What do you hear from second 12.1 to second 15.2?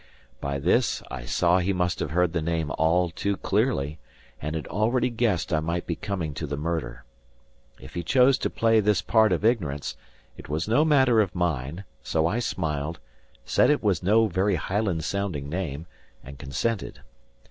I smiled, said it was no very Highland